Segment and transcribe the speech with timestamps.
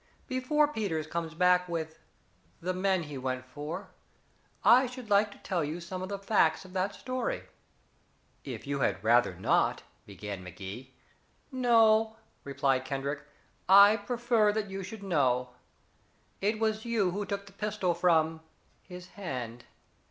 [0.25, 1.99] Before Peters comes back with
[2.59, 3.91] the men he went for
[4.63, 7.43] I should like to tell you some of the facts of that story."
[8.43, 10.95] "If you had rather not" began Magee.
[11.51, 13.21] "No," replied Kendrick,
[13.69, 15.49] "I prefer that you should know.
[16.41, 18.41] It was you who took the pistol from
[18.81, 19.65] his hand.